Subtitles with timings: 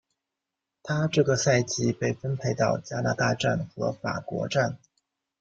[0.81, 4.79] 她这个赛季被分配到加拿大站和法国站。